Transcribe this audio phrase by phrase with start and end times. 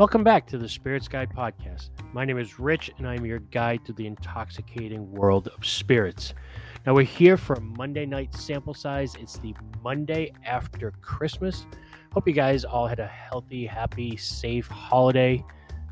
[0.00, 1.90] Welcome back to the Spirits Guide podcast.
[2.14, 6.32] My name is Rich, and I'm your guide to the intoxicating world of spirits.
[6.86, 9.14] Now, we're here for a Monday night sample size.
[9.16, 11.66] It's the Monday after Christmas.
[12.14, 15.44] Hope you guys all had a healthy, happy, safe holiday.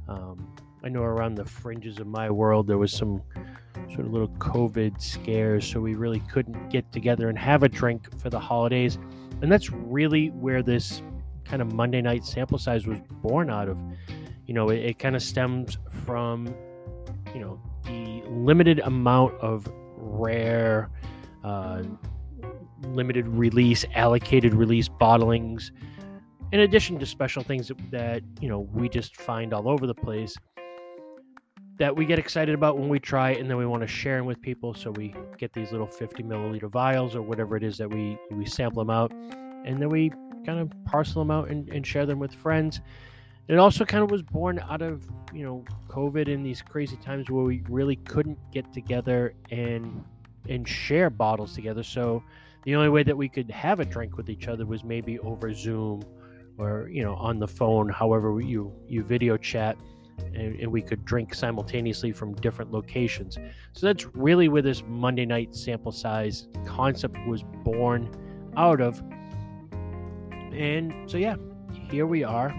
[0.08, 3.20] Um, I know around the fringes of my world there was some
[3.88, 8.18] sort of little COVID scares, so we really couldn't get together and have a drink
[8.18, 8.98] for the holidays.
[9.42, 11.02] And that's really where this
[11.48, 13.78] kind of Monday night sample size was born out of.
[14.46, 16.54] You know, it, it kind of stems from,
[17.34, 19.66] you know, the limited amount of
[19.96, 20.90] rare,
[21.44, 21.82] uh,
[22.82, 25.70] limited release, allocated release bottlings,
[26.52, 29.94] in addition to special things that, that, you know, we just find all over the
[29.94, 30.34] place
[31.78, 34.16] that we get excited about when we try it and then we want to share
[34.16, 34.74] them with people.
[34.74, 38.46] So we get these little 50 milliliter vials or whatever it is that we, we
[38.46, 39.12] sample them out
[39.64, 40.10] and then we
[40.44, 42.80] kind of parcel them out and, and share them with friends.
[43.48, 47.30] It also kind of was born out of, you know, COVID and these crazy times
[47.30, 50.04] where we really couldn't get together and
[50.48, 51.82] and share bottles together.
[51.82, 52.22] So
[52.64, 55.52] the only way that we could have a drink with each other was maybe over
[55.52, 56.02] Zoom
[56.58, 59.76] or, you know, on the phone, however you you video chat
[60.34, 63.38] and, and we could drink simultaneously from different locations.
[63.72, 68.10] So that's really where this Monday night sample size concept was born
[68.56, 69.02] out of.
[70.52, 71.36] And so, yeah,
[71.90, 72.54] here we are.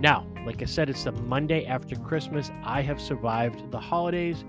[0.00, 2.50] Now, like I said, it's the Monday after Christmas.
[2.64, 4.44] I have survived the holidays,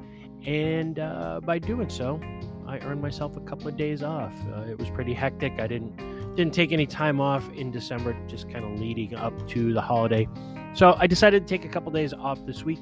[0.45, 2.19] and uh, by doing so,
[2.67, 4.33] I earned myself a couple of days off.
[4.53, 5.53] Uh, it was pretty hectic.
[5.59, 5.95] I didn't
[6.35, 10.27] didn't take any time off in December, just kind of leading up to the holiday.
[10.73, 12.79] So I decided to take a couple days off this week,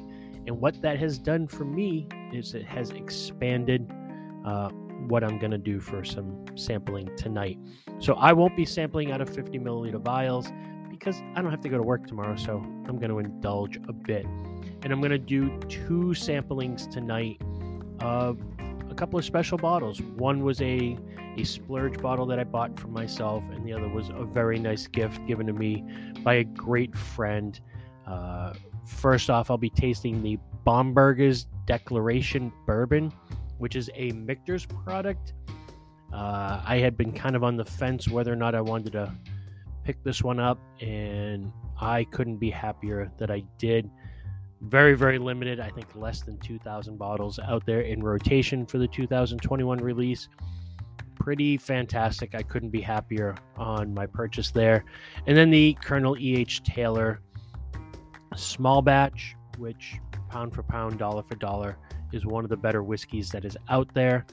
[0.47, 3.91] and what that has done for me is it has expanded
[4.45, 4.69] uh,
[5.08, 7.58] what I'm going to do for some sampling tonight.
[7.99, 10.52] So I won't be sampling out of 50 milliliter vials
[10.89, 12.36] because I don't have to go to work tomorrow.
[12.36, 14.26] So I'm going to indulge a bit.
[14.83, 17.42] And I'm going to do two samplings tonight
[17.99, 18.39] of
[18.89, 20.02] a couple of special bottles.
[20.02, 20.98] One was a,
[21.37, 24.87] a splurge bottle that I bought for myself, and the other was a very nice
[24.87, 25.83] gift given to me
[26.23, 27.60] by a great friend.
[28.05, 28.54] Uh,
[28.86, 33.11] first off, I'll be tasting the Bomberger's Declaration Bourbon
[33.63, 35.31] which is a Michter's product.
[36.13, 39.15] Uh, I had been kind of on the fence whether or not I wanted to
[39.85, 43.89] pick this one up, and I couldn't be happier that I did.
[44.63, 45.61] Very, very limited.
[45.61, 50.27] I think less than 2,000 bottles out there in rotation for the 2021 release.
[51.15, 52.35] Pretty fantastic.
[52.35, 54.83] I couldn't be happier on my purchase there.
[55.25, 56.63] And then the Colonel E.H.
[56.63, 57.21] Taylor
[58.35, 61.77] small batch, which pound for pound, dollar for dollar,
[62.13, 64.25] is one of the better whiskeys that is out there.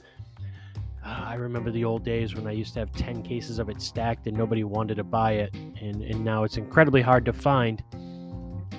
[1.03, 3.81] Uh, I remember the old days when I used to have 10 cases of it
[3.81, 5.53] stacked and nobody wanted to buy it.
[5.53, 7.83] And, and now it's incredibly hard to find.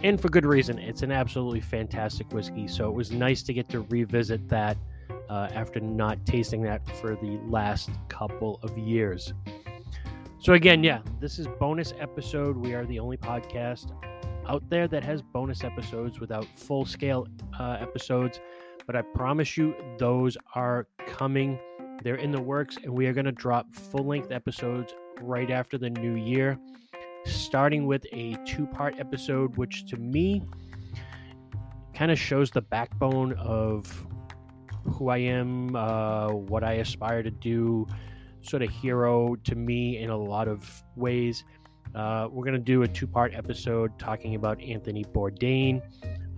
[0.04, 0.78] And for good reason.
[0.78, 2.68] It's an absolutely fantastic whiskey.
[2.68, 4.76] So it was nice to get to revisit that
[5.28, 9.32] uh, after not tasting that for the last couple of years.
[10.38, 12.56] So, again, yeah, this is bonus episode.
[12.56, 13.92] We are the only podcast
[14.48, 17.26] out there that has bonus episodes without full scale
[17.58, 18.41] uh, episodes
[18.86, 21.58] but I promise you those are coming.
[22.03, 25.78] They're in the works, and we are going to drop full length episodes right after
[25.78, 26.58] the new year,
[27.25, 30.42] starting with a two part episode, which to me
[31.94, 34.06] kind of shows the backbone of
[34.84, 37.86] who I am, uh, what I aspire to do,
[38.41, 41.44] sort of hero to me in a lot of ways.
[41.94, 45.82] Uh, we're going to do a two part episode talking about Anthony Bourdain.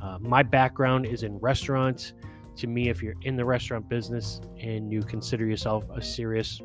[0.03, 2.13] Uh, my background is in restaurants
[2.57, 6.61] to me, if you're in the restaurant business and you consider yourself a serious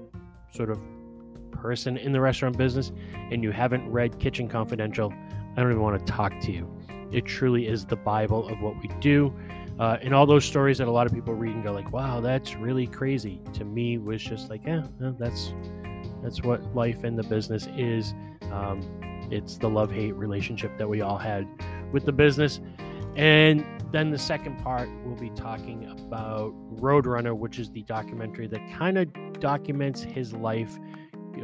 [0.54, 0.80] sort of
[1.52, 2.92] person in the restaurant business
[3.32, 6.72] and you haven't read Kitchen Confidential, I don't even want to talk to you.
[7.12, 9.34] It truly is the Bible of what we do.
[9.80, 12.20] Uh, and all those stories that a lot of people read and go like, "Wow,
[12.20, 15.54] that's really crazy." To me, was just like, "Yeah, that's
[16.22, 18.14] that's what life in the business is.
[18.52, 18.82] Um,
[19.32, 21.48] it's the love hate relationship that we all had
[21.92, 22.60] with the business."
[23.16, 28.62] And then the second part, we'll be talking about Roadrunner, which is the documentary that
[28.72, 29.08] kind of
[29.40, 30.78] documents his life,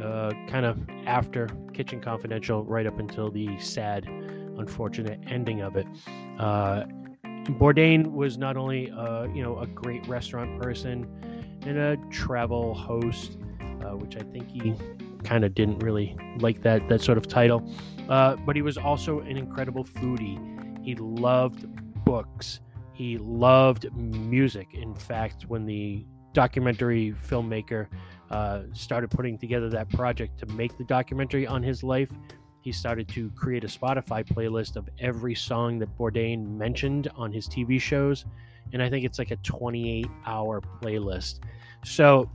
[0.02, 5.86] uh, kind of after Kitchen Confidential, right up until the sad, unfortunate ending of it.
[6.38, 6.84] Uh,
[7.24, 11.06] Bourdain was not only, uh, you know, a great restaurant person
[11.62, 14.74] and a travel host, uh, which I think he
[15.26, 17.68] kind of didn't really like that that sort of title,
[18.08, 20.38] uh, but he was also an incredible foodie.
[20.84, 21.66] He loved
[22.04, 22.60] books.
[22.92, 24.68] He loved music.
[24.72, 27.88] In fact, when the documentary filmmaker
[28.30, 32.10] uh, started putting together that project to make the documentary on his life,
[32.62, 37.48] he started to create a Spotify playlist of every song that Bourdain mentioned on his
[37.48, 38.24] TV shows.
[38.72, 41.40] And I think it's like a 28 hour playlist.
[41.84, 42.28] So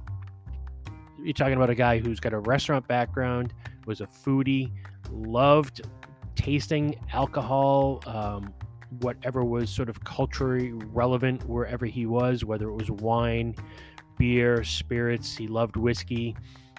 [1.24, 3.54] you're talking about a guy who's got a restaurant background,
[3.86, 4.72] was a foodie,
[5.12, 5.82] loved
[6.36, 8.54] tasting alcohol, um,
[9.00, 13.56] whatever was sort of culturally relevant wherever he was, whether it was wine,
[14.18, 15.36] beer, spirits.
[15.36, 16.36] He loved whiskey.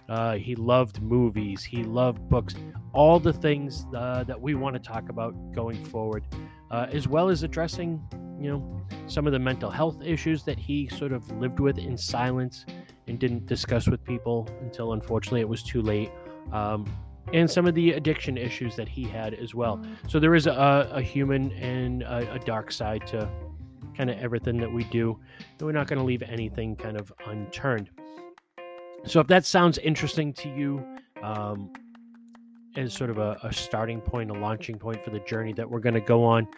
[0.09, 1.63] Uh, he loved movies.
[1.65, 2.55] He loved books.
[2.93, 6.25] All the things uh, that we want to talk about going forward,
[6.71, 8.03] uh, as well as addressing,
[8.39, 11.97] you know, some of the mental health issues that he sort of lived with in
[11.97, 12.67] silence
[13.07, 16.11] and didn't discuss with people until unfortunately it was too late.
[16.53, 16.87] Um,
[17.33, 19.85] and some of the addiction issues that he had as well.
[20.09, 23.31] So there is a, a human and a, a, dark side to
[23.97, 25.19] kind of everything that we do.
[25.59, 27.91] And we're not going to leave anything kind of unturned.
[29.07, 30.85] So if that sounds interesting to you,
[31.23, 31.73] um,
[32.77, 35.81] as sort of a, a, starting point, a launching point for the journey that we're
[35.81, 36.49] going to go on,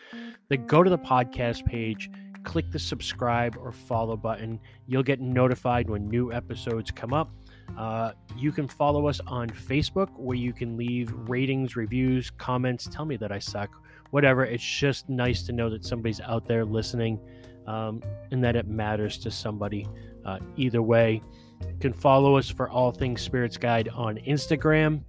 [0.48, 2.10] then go to the podcast page,
[2.44, 4.60] click the subscribe or follow button.
[4.86, 7.30] You'll get notified when new episodes come up.
[7.76, 12.86] Uh, you can follow us on Facebook where you can leave ratings, reviews, comments.
[12.86, 13.70] Tell me that I suck,
[14.10, 14.44] whatever.
[14.44, 17.18] It's just nice to know that somebody's out there listening
[17.66, 19.88] um, and that it matters to somebody.
[20.24, 21.22] Uh, either way,
[21.60, 25.02] you can follow us for all things Spirits Guide on Instagram.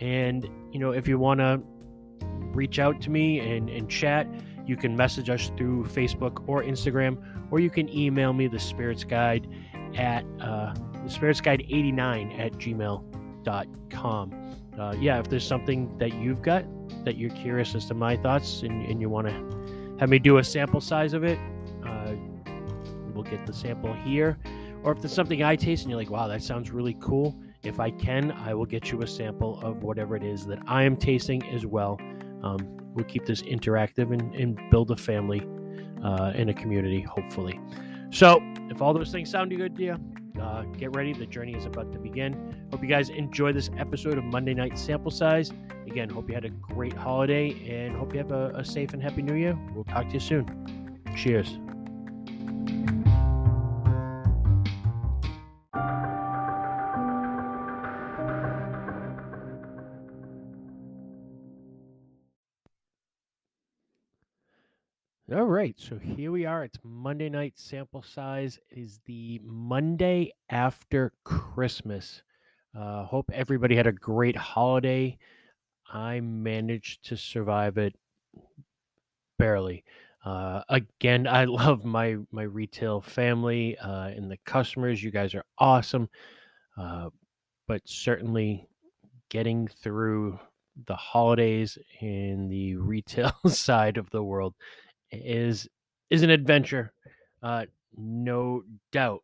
[0.00, 1.60] And, you know, if you want to
[2.52, 4.26] reach out to me and, and chat,
[4.68, 7.16] you can message us through Facebook or Instagram,
[7.50, 9.48] or you can email me the Spirits Guide
[9.96, 14.34] at uh, the Spirits Guide 89 at gmail.com.
[14.78, 16.64] Uh, yeah, if there's something that you've got
[17.04, 20.38] that you're curious as to my thoughts and, and you want to have me do
[20.38, 21.38] a sample size of it,
[21.84, 22.12] uh,
[23.12, 24.38] we'll get the sample here.
[24.84, 27.80] Or if there's something I taste and you're like, wow, that sounds really cool, if
[27.80, 30.96] I can, I will get you a sample of whatever it is that I am
[30.96, 31.98] tasting as well.
[32.42, 32.58] Um,
[32.94, 35.46] we'll keep this interactive and, and build a family
[36.04, 37.60] uh, a community, hopefully.
[38.10, 38.40] So,
[38.70, 39.96] if all those things sound good to you,
[40.40, 41.12] uh, get ready.
[41.12, 42.68] The journey is about to begin.
[42.70, 45.52] Hope you guys enjoy this episode of Monday Night Sample Size.
[45.86, 49.02] Again, hope you had a great holiday and hope you have a, a safe and
[49.02, 49.58] happy new year.
[49.74, 51.00] We'll talk to you soon.
[51.16, 51.58] Cheers.
[65.58, 66.62] Right, so here we are.
[66.62, 68.60] It's Monday night sample size.
[68.70, 72.22] It is the Monday after Christmas.
[72.78, 75.18] Uh, hope everybody had a great holiday.
[75.92, 77.96] I managed to survive it
[79.36, 79.82] barely.
[80.24, 85.02] Uh, again, I love my my retail family uh, and the customers.
[85.02, 86.08] You guys are awesome,
[86.76, 87.10] uh,
[87.66, 88.68] but certainly
[89.28, 90.38] getting through
[90.86, 94.54] the holidays in the retail side of the world
[95.10, 95.68] is
[96.10, 96.92] is an adventure,
[97.42, 97.66] uh,
[97.96, 98.62] no
[98.92, 99.22] doubt.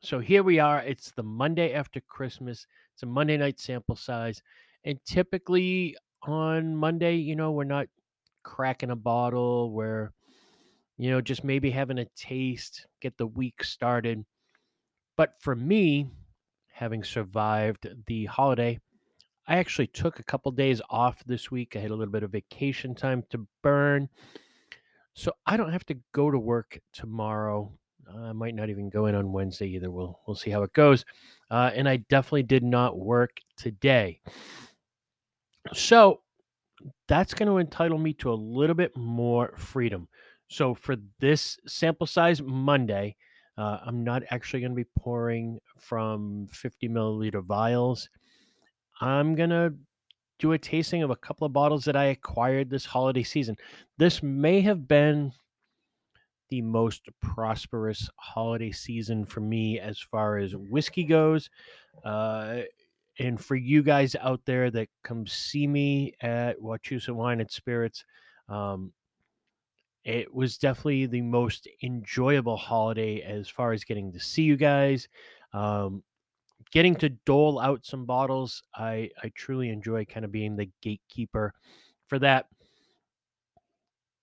[0.00, 0.80] So here we are.
[0.80, 2.66] It's the Monday after Christmas.
[2.94, 4.42] It's a Monday night sample size,
[4.84, 7.88] and typically on Monday, you know, we're not
[8.42, 9.72] cracking a bottle.
[9.72, 10.12] We're
[10.98, 14.24] you know just maybe having a taste, get the week started.
[15.16, 16.10] But for me,
[16.72, 18.78] having survived the holiday,
[19.48, 21.74] I actually took a couple days off this week.
[21.74, 24.08] I had a little bit of vacation time to burn.
[25.16, 27.72] So I don't have to go to work tomorrow.
[28.14, 29.90] I might not even go in on Wednesday either.
[29.90, 31.04] We'll we'll see how it goes.
[31.50, 34.20] Uh, and I definitely did not work today.
[35.72, 36.20] So
[37.08, 40.06] that's going to entitle me to a little bit more freedom.
[40.48, 43.16] So for this sample size Monday,
[43.56, 48.08] uh, I'm not actually going to be pouring from 50 milliliter vials.
[49.00, 49.74] I'm going to
[50.38, 53.56] do a tasting of a couple of bottles that I acquired this holiday season.
[53.98, 55.32] This may have been
[56.48, 61.50] the most prosperous holiday season for me as far as whiskey goes.
[62.04, 62.60] Uh,
[63.18, 68.04] and for you guys out there that come see me at Wachusett Wine and Spirits,
[68.48, 68.92] um,
[70.04, 75.08] it was definitely the most enjoyable holiday as far as getting to see you guys.
[75.52, 76.04] Um,
[76.72, 81.52] getting to dole out some bottles, I I truly enjoy kind of being the gatekeeper
[82.08, 82.46] for that.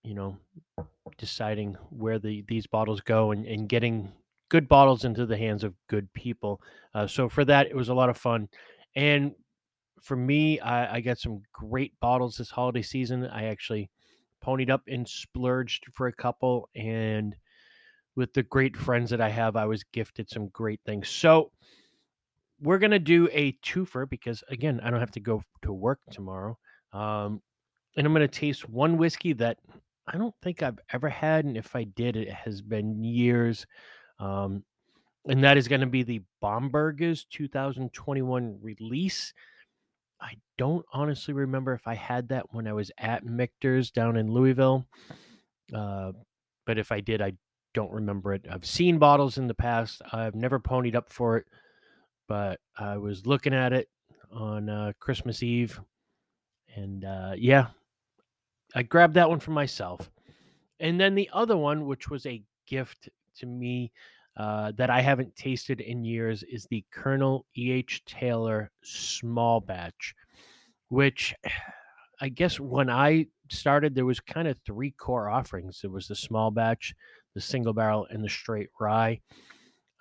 [0.03, 0.37] You know,
[1.17, 4.11] deciding where the these bottles go and, and getting
[4.49, 6.61] good bottles into the hands of good people.
[6.93, 8.47] Uh, so for that, it was a lot of fun.
[8.95, 9.33] And
[10.01, 13.25] for me, I, I got some great bottles this holiday season.
[13.25, 13.89] I actually
[14.45, 17.35] ponied up and splurged for a couple, and
[18.15, 21.09] with the great friends that I have, I was gifted some great things.
[21.09, 21.51] So
[22.61, 26.57] we're gonna do a twofer because again, I don't have to go to work tomorrow.
[26.91, 27.41] Um,
[27.95, 29.57] and I'm to taste one whiskey that
[30.07, 31.45] I don't think I've ever had.
[31.45, 33.65] And if I did, it has been years.
[34.19, 34.63] Um,
[35.27, 39.33] and that is to be the Bomberger's 2021 release.
[40.19, 44.31] I don't honestly remember if I had that when I was at Michter's down in
[44.31, 44.85] Louisville.
[45.73, 46.11] Uh,
[46.65, 47.33] but if I did, I
[47.73, 48.45] don't remember it.
[48.49, 50.01] I've seen bottles in the past.
[50.11, 51.45] I've never ponied up for it,
[52.27, 53.89] but I was looking at it
[54.31, 55.79] on uh, Christmas Eve,
[56.75, 57.67] and uh, yeah,
[58.75, 60.09] I grabbed that one for myself.
[60.79, 63.91] And then the other one, which was a gift to me
[64.37, 68.03] uh, that I haven't tasted in years, is the Colonel E.H.
[68.05, 70.15] Taylor Small Batch,
[70.89, 71.35] which
[72.21, 75.79] I guess when I started, there was kind of three core offerings.
[75.81, 76.93] There was the small batch,
[77.33, 79.19] the single barrel, and the straight rye.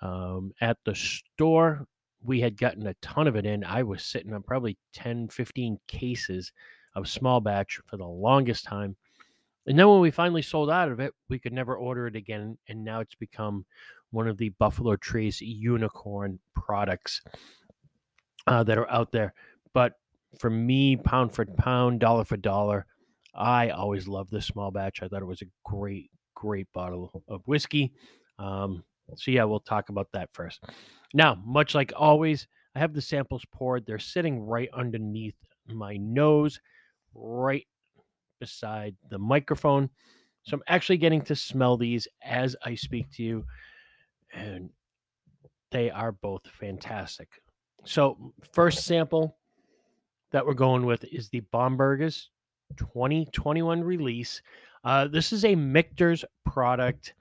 [0.01, 1.87] Um, at the store,
[2.23, 3.63] we had gotten a ton of it in.
[3.63, 6.51] I was sitting on probably 10, 15 cases
[6.95, 8.95] of small batch for the longest time.
[9.65, 12.57] And then when we finally sold out of it, we could never order it again.
[12.67, 13.65] And now it's become
[14.11, 17.21] one of the Buffalo Trace unicorn products
[18.47, 19.33] uh, that are out there.
[19.73, 19.93] But
[20.39, 22.85] for me, pound for pound, dollar for dollar,
[23.33, 25.01] I always loved this small batch.
[25.01, 27.93] I thought it was a great, great bottle of whiskey.
[28.37, 28.83] Um,
[29.15, 30.63] so, yeah, we'll talk about that first.
[31.13, 33.85] Now, much like always, I have the samples poured.
[33.85, 35.35] They're sitting right underneath
[35.67, 36.59] my nose,
[37.13, 37.67] right
[38.39, 39.89] beside the microphone.
[40.43, 43.45] So, I'm actually getting to smell these as I speak to you.
[44.33, 44.69] And
[45.71, 47.29] they are both fantastic.
[47.85, 49.37] So, first sample
[50.31, 52.29] that we're going with is the Bomberger's
[52.77, 54.41] 2021 release.
[54.83, 57.13] Uh, this is a Michter's product.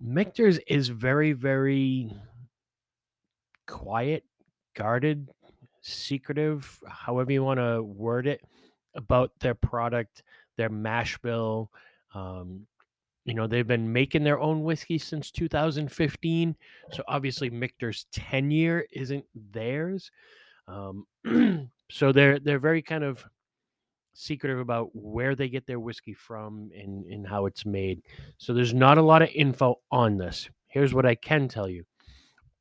[0.00, 2.12] Michter's is very, very
[3.66, 4.24] quiet,
[4.74, 5.28] guarded,
[5.82, 8.40] secretive, however you want to word it,
[8.94, 10.22] about their product,
[10.56, 11.70] their mash bill.
[12.14, 12.66] Um,
[13.24, 16.56] you know, they've been making their own whiskey since 2015.
[16.92, 20.10] So obviously, Michter's ten year isn't theirs.
[20.68, 21.06] Um,
[21.90, 23.24] so they're they're very kind of
[24.16, 28.02] secretive about where they get their whiskey from and, and how it's made.
[28.38, 30.48] So there's not a lot of info on this.
[30.68, 31.84] Here's what I can tell you.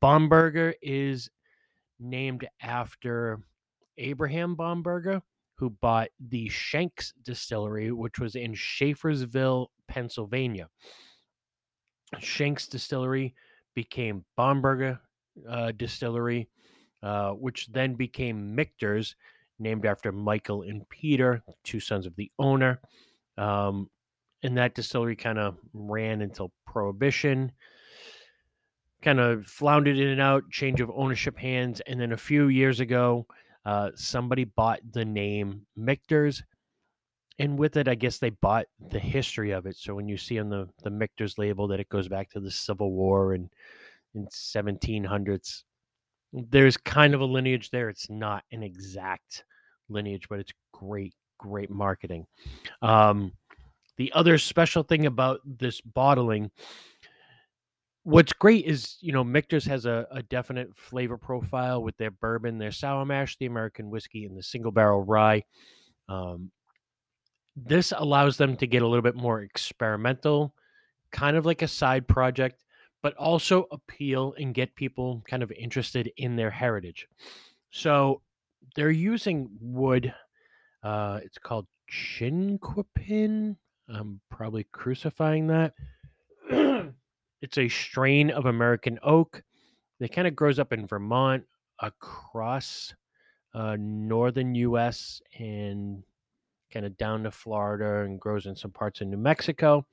[0.02, 1.30] Bomberger is
[2.00, 3.40] named after
[3.98, 5.22] Abraham Bomberger,
[5.56, 10.70] who bought the Shanks distillery, which was in Schaefersville, Pennsylvania.
[12.20, 13.34] Shanks distillery
[13.74, 15.00] became Bomberger
[15.50, 16.50] uh, distillery
[17.06, 19.16] uh, which then became Michter's,
[19.60, 22.80] named after Michael and Peter, two sons of the owner.
[23.38, 23.92] Um,
[24.42, 27.52] and that distillery kind of ran until Prohibition,
[29.06, 31.80] kind of floundered in and out, change of ownership hands.
[31.86, 33.28] And then a few years ago,
[33.64, 36.44] uh, somebody bought the name Michter's.
[37.38, 39.76] And with it, I guess they bought the history of it.
[39.76, 42.50] So when you see on the, the Michter's label that it goes back to the
[42.50, 43.50] Civil War and
[44.16, 45.64] in 1700s,
[46.34, 47.90] there's kind of a lineage there.
[47.90, 49.44] It's not an exact
[49.88, 52.26] lineage, but it's great, great marketing.
[52.82, 53.34] Um,
[53.98, 56.52] the other special thing about this bottling,
[58.06, 62.58] what's great is, you know, Michter's has a, a definite flavor profile with their bourbon,
[62.58, 65.44] their sour mash, the American whiskey, and the single barrel rye.
[66.08, 66.52] Um,
[67.56, 70.54] this allows them to get a little bit more experimental,
[71.12, 72.62] kind of like a side project
[73.06, 77.08] but also appeal and get people kind of interested in their heritage.
[77.70, 78.24] So
[78.76, 80.12] they're using wood.
[80.82, 83.58] Uh, it's called chinquapin.
[83.88, 85.74] I'm probably crucifying that.
[87.42, 89.44] it's a strain of American oak.
[90.00, 91.44] that kind of grows up in Vermont,
[91.80, 92.94] across
[93.54, 95.22] uh, northern U.S.
[95.40, 96.04] and
[96.72, 99.86] kind of down to Florida, and grows in some parts of New Mexico.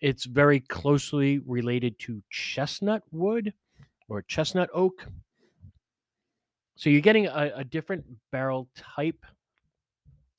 [0.00, 3.52] It's very closely related to chestnut wood
[4.08, 5.06] or chestnut oak.
[6.76, 9.24] So you're getting a, a different barrel type.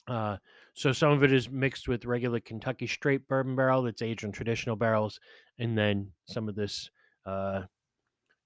[0.07, 0.37] Uh,
[0.73, 4.31] so some of it is mixed with regular Kentucky straight bourbon barrel that's aged in
[4.31, 5.19] traditional barrels,
[5.59, 6.89] and then some of this
[7.25, 7.61] uh,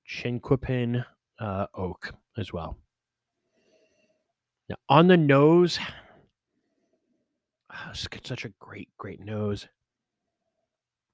[0.10, 1.04] chinquapin
[1.40, 2.78] uh, oak as well.
[4.70, 5.80] Now on the nose,
[7.74, 9.68] oh, such a great, great nose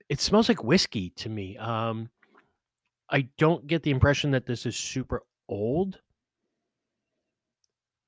[0.10, 1.58] it smells like whiskey to me.
[1.58, 2.10] Um,
[3.10, 6.00] I don't get the impression that this is super old.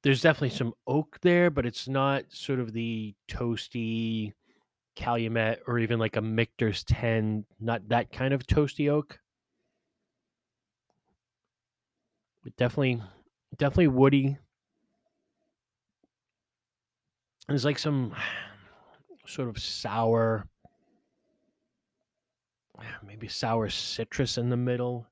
[0.06, 4.34] There's definitely some oak there, but it's not sort of the toasty
[4.96, 9.18] Calumet or even like a Michter's 10, not that kind of toasty oak.
[12.44, 13.02] But definitely,
[13.58, 14.38] definitely woody.
[17.48, 18.14] There's like some
[19.26, 20.48] sort of sour,
[23.04, 25.08] maybe sour citrus in the middle.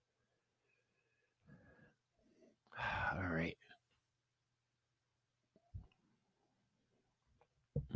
[3.15, 3.57] All right.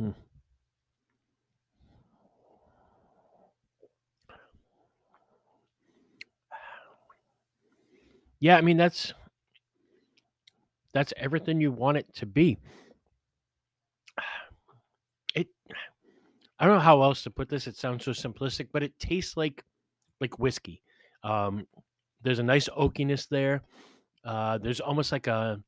[0.00, 0.14] Mm.
[8.40, 9.12] Yeah, I mean that's
[10.92, 12.58] that's everything you want it to be.
[15.34, 15.48] It
[16.58, 17.66] I don't know how else to put this.
[17.66, 19.62] It sounds so simplistic, but it tastes like
[20.20, 20.82] like whiskey.
[21.22, 21.66] Um,
[22.22, 23.62] there's a nice oakiness there.
[24.24, 25.60] Uh, there's almost like a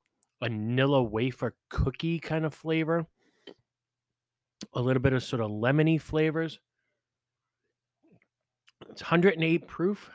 [0.42, 3.06] vanilla wafer cookie kind of flavor.
[4.74, 6.58] A little bit of sort of lemony flavors.
[8.88, 10.10] It's 108 proof,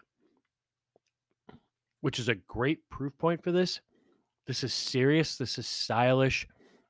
[2.05, 3.81] which is a great proof point for this.
[4.45, 5.37] This is serious.
[5.37, 6.47] This is stylish.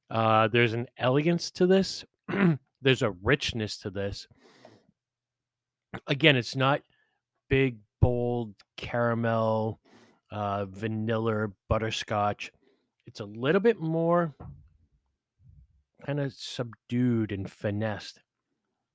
[0.10, 2.04] Uh, there's an elegance to this.
[2.82, 4.28] there's a richness to this.
[6.08, 6.82] Again, it's not
[7.50, 9.80] big, bold caramel,
[10.32, 12.52] uh, vanilla, butterscotch.
[13.08, 14.36] It's a little bit more
[16.06, 18.20] kind of subdued and finessed.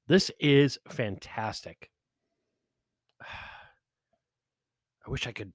[0.06, 1.90] This is fantastic.
[3.22, 5.54] I wish I could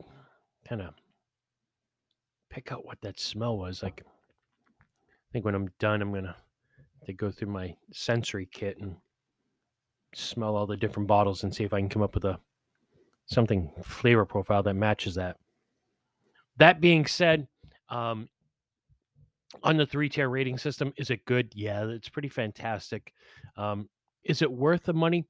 [0.67, 0.93] kind of
[2.49, 3.83] pick out what that smell was.
[3.83, 6.35] Like, I think when I'm done, I'm gonna
[7.05, 8.95] to go through my sensory kit and
[10.13, 12.39] smell all the different bottles and see if I can come up with a
[13.27, 15.37] something flavor profile that matches that.
[16.57, 17.47] That being said,
[17.89, 18.29] um,
[19.63, 21.51] on the three tier rating system, is it good?
[21.53, 23.13] Yeah, it's pretty fantastic.
[23.57, 23.89] Um,
[24.23, 25.25] is it worth the money?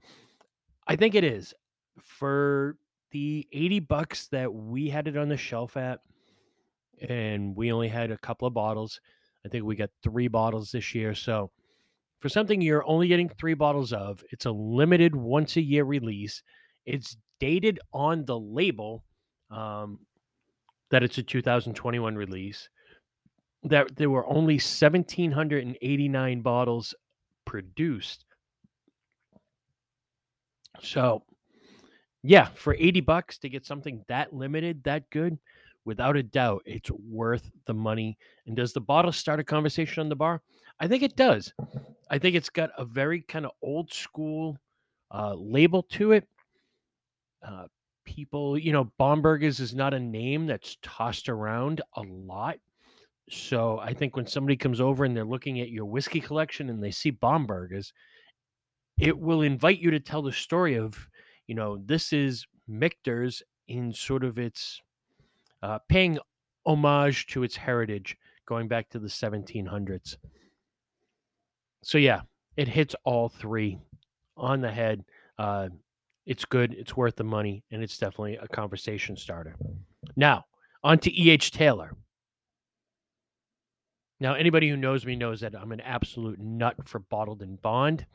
[0.88, 1.54] I think it is.
[2.02, 2.78] For
[3.16, 6.02] the 80 bucks that we had it on the shelf at,
[7.08, 9.00] and we only had a couple of bottles.
[9.46, 11.16] I think we got three bottles this year.
[11.16, 11.50] So
[12.20, 16.44] for something you're only getting three bottles of, it's a limited once a year release.
[16.86, 19.06] It's dated on the label
[19.50, 20.00] um,
[20.92, 22.68] that it's a 2021 release.
[23.64, 26.94] That there were only 1,789 bottles
[27.46, 28.26] produced.
[30.82, 31.24] So,
[32.26, 35.38] yeah, for 80 bucks to get something that limited, that good,
[35.86, 38.18] without a doubt, it's worth the money.
[38.48, 40.42] And does the bottle start a conversation on the bar?
[40.80, 41.54] I think it does.
[42.10, 44.58] I think it's got a very kind of old school
[45.12, 46.28] uh, label to it.
[47.46, 47.66] Uh,
[48.06, 52.58] people, you know, Bombergers is not a name that's tossed around a lot.
[53.30, 56.84] So I think when somebody comes over and they're looking at your whiskey collection and
[56.84, 57.92] they see Bombergers,
[59.00, 61.08] it will invite you to tell the story of,
[61.48, 64.82] you know, this is Michter's in sort of its
[65.62, 66.20] uh, paying
[66.66, 70.18] homage to its heritage going back to the 1700s.
[71.84, 72.22] So yeah,
[72.58, 73.80] it hits all three
[74.38, 75.04] on the head.
[75.38, 75.70] Uh,
[76.26, 76.74] it's good.
[76.74, 79.56] It's worth the money, and it's definitely a conversation starter.
[80.16, 80.46] Now,
[80.84, 81.52] on to E.H.
[81.52, 81.96] Taylor.
[84.20, 88.06] Now, anybody who knows me knows that I'm an absolute nut for bottled and bond.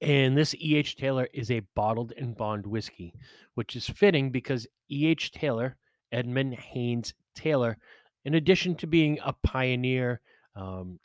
[0.00, 0.96] And this E.H.
[0.96, 3.14] Taylor is a bottled and bond whiskey,
[3.54, 5.32] which is fitting because E.H.
[5.32, 5.76] Taylor,
[6.12, 7.78] Edmund Haynes Taylor,
[8.24, 10.20] in addition to being a pioneer
[10.54, 10.98] um,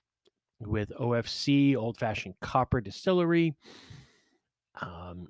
[0.60, 3.56] with OFC, Old Fashioned Copper Distillery,
[4.82, 5.28] um,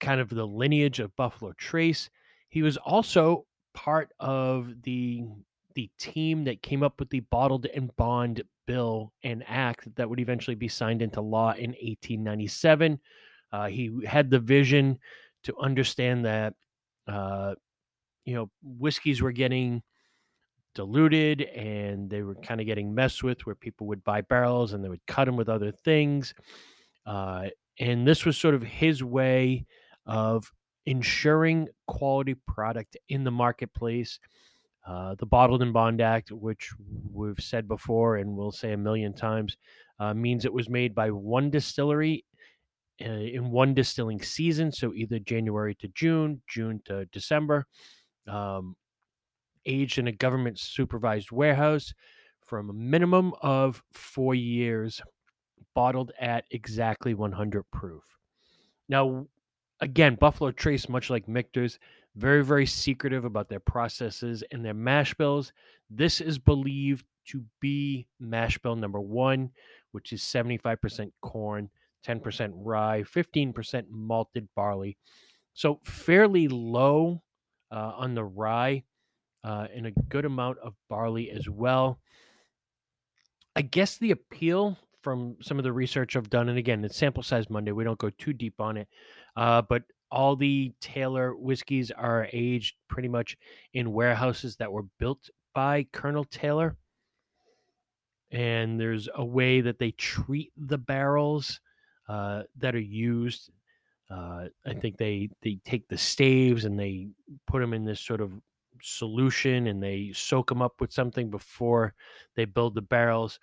[0.00, 2.10] kind of the lineage of Buffalo Trace.
[2.48, 5.24] He was also part of the
[5.76, 10.20] the team that came up with the bottled and bond bill and act that would
[10.20, 13.00] eventually be signed into law in 1897.
[13.52, 14.96] Uh, he had the vision
[15.42, 16.54] to understand that
[17.08, 17.52] uh,
[18.24, 19.82] you know whiskeys were getting
[20.76, 24.84] diluted and they were kind of getting messed with where people would buy barrels and
[24.84, 26.32] they would cut them with other things
[27.06, 27.48] uh,
[27.80, 29.66] and this was sort of his way
[30.06, 30.52] of
[30.86, 34.20] ensuring quality product in the marketplace
[34.86, 36.72] uh, the bottled and bond act which
[37.12, 39.56] we've said before and we'll say a million times
[39.98, 42.24] uh, means it was made by one distillery
[43.04, 47.66] uh, in one distilling season so either january to june june to december
[48.28, 48.76] um,
[49.66, 51.92] aged in a government supervised warehouse
[52.50, 55.00] from a minimum of four years,
[55.72, 58.02] bottled at exactly 100 proof.
[58.88, 59.26] Now,
[59.80, 61.78] again, Buffalo Trace, much like Michter's,
[62.16, 65.52] very, very secretive about their processes and their mash bills.
[65.88, 69.50] This is believed to be mash bill number one,
[69.92, 71.70] which is 75% corn,
[72.06, 74.96] 10% rye, 15% malted barley.
[75.54, 77.22] So fairly low
[77.70, 78.84] uh, on the rye
[79.44, 82.00] uh, and a good amount of barley as well.
[83.56, 87.22] I guess the appeal from some of the research I've done, and again, it's sample
[87.22, 87.72] size Monday.
[87.72, 88.88] We don't go too deep on it,
[89.36, 93.36] uh, but all the Taylor whiskeys are aged pretty much
[93.72, 96.76] in warehouses that were built by Colonel Taylor.
[98.30, 101.60] And there's a way that they treat the barrels
[102.08, 103.50] uh, that are used.
[104.08, 107.08] Uh, I think they they take the staves and they
[107.46, 108.32] put them in this sort of
[108.82, 111.94] solution and they soak them up with something before
[112.34, 113.38] they build the barrels.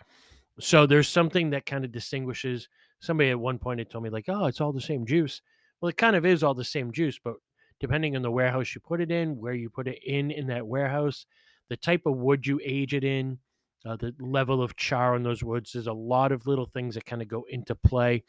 [0.59, 2.67] So there's something that kind of distinguishes.
[2.99, 5.41] Somebody at one point had told me like, "Oh, it's all the same juice."
[5.81, 7.35] Well, it kind of is all the same juice, but
[7.79, 10.65] depending on the warehouse you put it in, where you put it in in that
[10.65, 11.25] warehouse,
[11.69, 13.37] the type of wood you age it in,
[13.85, 17.05] uh, the level of char on those woods, there's a lot of little things that
[17.05, 18.23] kind of go into play.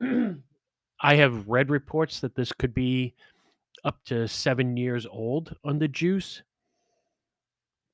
[1.00, 3.14] I have read reports that this could be
[3.84, 6.42] up to seven years old on the juice.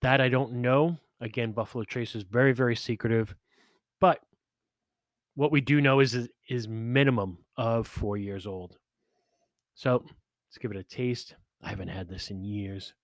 [0.00, 0.98] That I don't know.
[1.20, 3.34] Again, Buffalo Trace is very, very secretive.
[4.00, 4.20] But
[5.34, 8.76] what we do know is is minimum of four years old.
[9.74, 11.34] So let's give it a taste.
[11.62, 12.94] I haven't had this in years.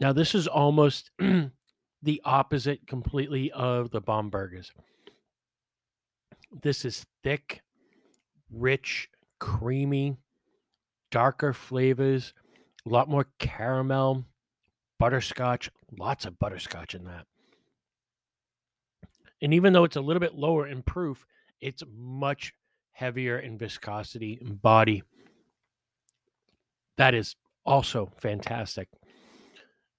[0.00, 1.12] Now, this is almost
[2.02, 4.72] the opposite completely of the Bombergers.
[6.60, 7.62] This is thick,
[8.50, 9.08] rich,
[9.38, 10.16] creamy,
[11.12, 12.34] darker flavors,
[12.86, 14.24] a lot more caramel,
[14.98, 17.26] butterscotch, lots of butterscotch in that.
[19.40, 21.26] And even though it's a little bit lower in proof,
[21.60, 22.52] it's much
[22.92, 25.02] heavier in viscosity and body.
[26.98, 28.88] That is also fantastic.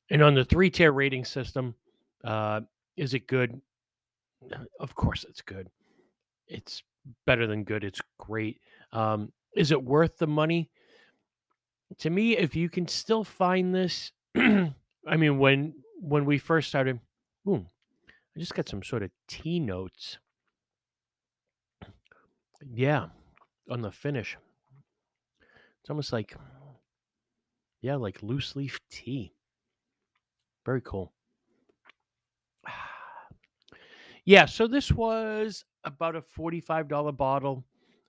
[0.10, 1.76] And on the three tier rating system,
[2.24, 2.62] uh,
[2.96, 3.60] is it good?
[4.80, 5.69] Of course, it's good.
[6.48, 6.84] It's
[7.26, 7.84] better than good.
[7.84, 8.60] It's great.
[8.91, 10.69] Um, is it worth the money?
[12.00, 17.00] To me, if you can still find this, I mean, when when we first started,
[17.46, 17.67] boom,
[18.36, 20.17] I just got some sort of tea notes.
[22.72, 23.08] Yeah,
[23.69, 24.38] on the finish.
[25.82, 26.36] It's almost like,
[27.82, 29.34] yeah, like loose leaf tea.
[30.65, 31.13] Very cool.
[34.26, 37.65] Yeah, so this was about a $45 bottle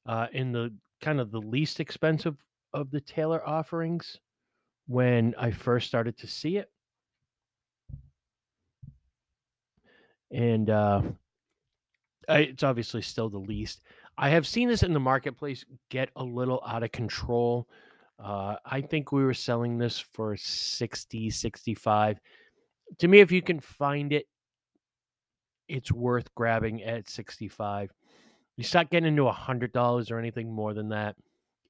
[0.06, 2.36] uh, in the kind of the least expensive
[2.74, 4.18] of the Taylor offerings
[4.86, 6.70] when I first started to see it.
[10.30, 11.00] And uh,
[12.28, 13.80] I, it's obviously still the least.
[14.18, 17.66] I have seen this in the marketplace get a little out of control.
[18.22, 22.20] Uh, I think we were selling this for 60, 65
[22.98, 24.26] to me, if you can find it,
[25.68, 27.90] it's worth grabbing at 65.
[28.56, 31.16] You start getting into a hundred dollars or anything more than that.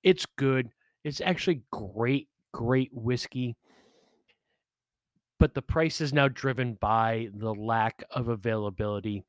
[0.03, 0.71] It's good.
[1.05, 3.57] It's actually great, great whiskey.
[5.39, 9.23] But the price is now driven by the lack of availability.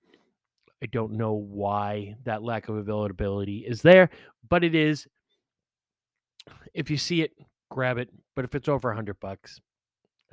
[0.81, 4.09] I don't know why that lack of availability is there,
[4.49, 5.07] but it is.
[6.73, 7.31] If you see it,
[7.71, 8.09] grab it.
[8.35, 9.59] But if it's over a hundred bucks,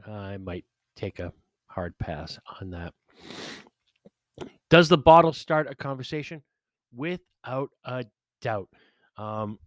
[0.06, 1.32] I might take a
[1.66, 2.92] hard pass on that.
[4.70, 6.42] Does the bottle start a conversation?
[6.94, 8.04] Without a
[8.40, 8.68] doubt.
[9.16, 9.58] Um,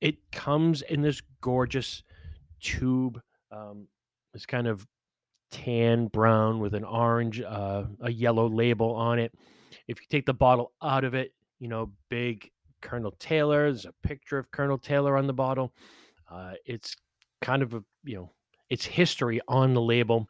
[0.00, 2.02] it comes in this gorgeous
[2.60, 3.88] tube, um,
[4.32, 4.86] this kind of
[5.50, 9.32] tan brown with an orange, uh, a yellow label on it.
[9.86, 12.50] If you take the bottle out of it, you know, big
[12.84, 13.70] Colonel Taylor.
[13.70, 15.72] There's a picture of Colonel Taylor on the bottle.
[16.30, 16.94] Uh, it's
[17.40, 18.30] kind of a, you know,
[18.70, 20.28] it's history on the label.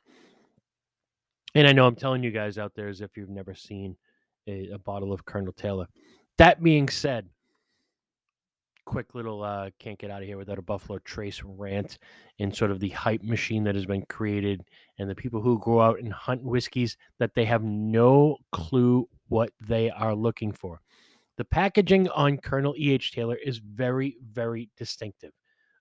[1.55, 3.97] And I know I'm telling you guys out there as if you've never seen
[4.47, 5.87] a, a bottle of Colonel Taylor.
[6.39, 7.29] That being said,
[8.85, 11.99] quick little uh, can't get out of here without a Buffalo Trace rant
[12.39, 14.63] and sort of the hype machine that has been created
[14.99, 19.51] and the people who go out and hunt whiskeys that they have no clue what
[19.61, 20.81] they are looking for.
[21.37, 23.13] The packaging on Colonel E.H.
[23.13, 25.33] Taylor is very, very distinctive.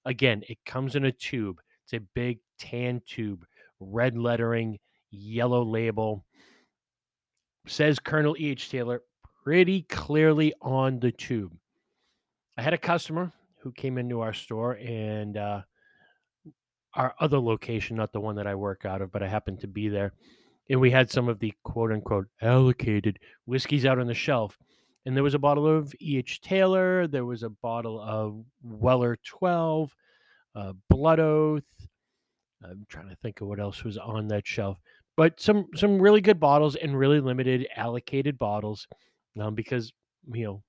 [0.06, 1.62] Again, it comes in a tube.
[1.84, 3.46] It's a big tan tube,
[3.80, 4.80] red lettering,
[5.12, 6.26] yellow label.
[7.68, 8.70] Says Colonel E.H.
[8.70, 9.04] Taylor
[9.44, 11.56] pretty clearly on the tube.
[12.58, 15.62] I had a customer who came into our store and uh,
[16.94, 19.68] our other location, not the one that I work out of, but I happened to
[19.68, 20.14] be there.
[20.70, 24.58] And we had some of the quote unquote allocated whiskeys out on the shelf.
[25.06, 26.42] And there was a bottle of E.H.
[26.42, 29.94] Taylor, there was a bottle of Weller 12,
[30.56, 31.64] uh, Blood Oath.
[32.64, 34.78] I'm trying to think of what else was on that shelf
[35.16, 38.88] but some some really good bottles and really limited allocated bottles
[39.40, 39.92] um, because
[40.32, 40.64] you know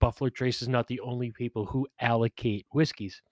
[0.00, 3.22] Buffalo Trace is not the only people who allocate whiskeys.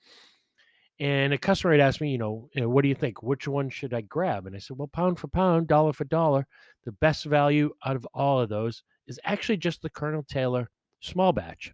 [1.00, 3.22] And a customer had asked me, you know, what do you think?
[3.22, 4.46] Which one should I grab?
[4.46, 6.46] And I said, well, pound for pound, dollar for dollar,
[6.84, 11.32] the best value out of all of those is actually just the Colonel Taylor small
[11.32, 11.72] batch.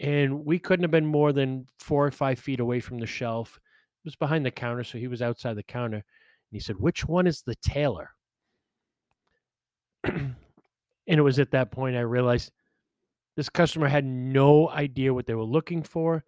[0.00, 3.56] And we couldn't have been more than four or five feet away from the shelf.
[3.56, 5.96] It was behind the counter, so he was outside the counter.
[5.96, 6.04] And
[6.50, 8.10] he said, which one is the Taylor?
[10.04, 10.34] and
[11.06, 12.50] it was at that point I realized
[13.36, 16.24] this customer had no idea what they were looking for.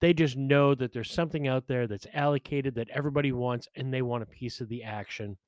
[0.00, 4.02] They just know that there's something out there that's allocated that everybody wants and they
[4.02, 5.38] want a piece of the action.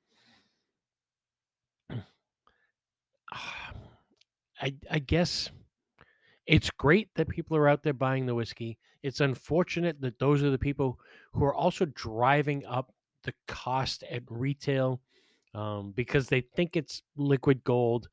[4.61, 5.51] I I guess
[6.47, 8.79] it's great that people are out there buying the whiskey.
[9.03, 10.99] It's unfortunate that those are the people
[11.33, 12.93] who are also driving up
[13.25, 15.01] the cost at retail
[15.55, 18.09] um, because they think it's liquid gold,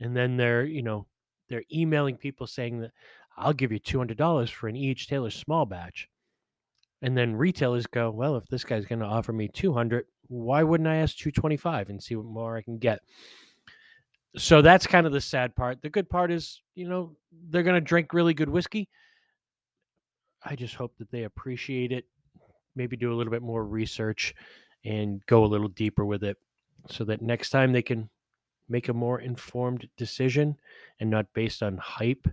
[0.00, 1.06] and then they're you know
[1.48, 2.92] they're emailing people saying that
[3.36, 5.06] I'll give you two hundred dollars for an E.H.
[5.08, 6.08] Taylor small batch,
[7.02, 10.62] and then retailers go, well, if this guy's going to offer me two hundred, why
[10.62, 13.00] wouldn't I ask two twenty five and see what more I can get?
[14.36, 15.80] So that's kind of the sad part.
[15.82, 17.16] The good part is, you know,
[17.48, 18.88] they're going to drink really good whiskey.
[20.44, 22.04] I just hope that they appreciate it.
[22.76, 24.34] Maybe do a little bit more research
[24.84, 26.36] and go a little deeper with it
[26.88, 28.08] so that next time they can
[28.68, 30.56] make a more informed decision
[31.00, 32.26] and not based on hype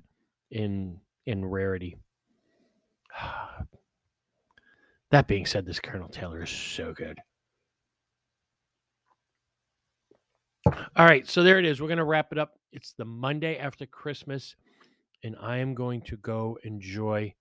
[0.52, 1.98] in in rarity.
[5.12, 7.18] that being said, this Colonel Taylor is so good.
[10.66, 11.80] All right, so there it is.
[11.80, 12.58] We're going to wrap it up.
[12.72, 14.56] It's the Monday after Christmas,
[15.24, 17.34] and I am going to go enjoy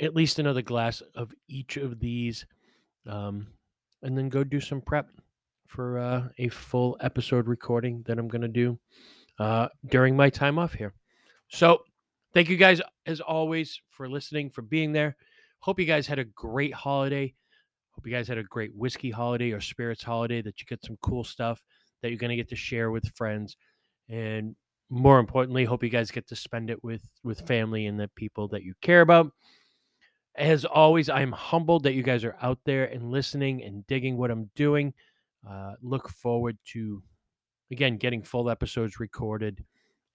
[0.00, 2.44] at least another glass of each of these,
[3.06, 3.46] um,
[4.02, 5.08] and then go do some prep
[5.66, 8.78] for uh, a full episode recording that I'm going to do
[9.38, 10.92] uh, during my time off here.
[11.48, 11.82] So,
[12.34, 15.16] thank you guys, as always, for listening, for being there.
[15.60, 17.34] Hope you guys had a great holiday.
[17.92, 20.98] Hope you guys had a great whiskey holiday or spirits holiday, that you get some
[21.02, 21.62] cool stuff
[22.02, 23.56] that you're going to get to share with friends.
[24.08, 24.54] And
[24.90, 28.48] more importantly, hope you guys get to spend it with with family and the people
[28.48, 29.32] that you care about.
[30.36, 34.30] As always, I'm humbled that you guys are out there and listening and digging what
[34.30, 34.92] I'm doing.
[35.48, 37.02] Uh, look forward to
[37.70, 39.64] again getting full episodes recorded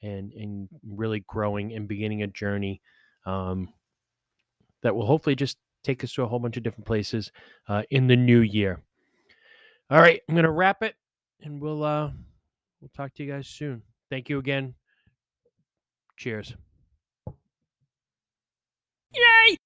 [0.01, 2.81] and and really growing and beginning a journey
[3.25, 3.69] um,
[4.81, 7.31] that will hopefully just take us to a whole bunch of different places
[7.67, 8.81] uh, in the new year.
[9.89, 10.95] All right, I'm to wrap it,
[11.41, 12.11] and we'll uh,
[12.79, 13.81] we'll talk to you guys soon.
[14.09, 14.73] Thank you again.
[16.17, 16.55] Cheers.
[19.13, 19.57] Yay!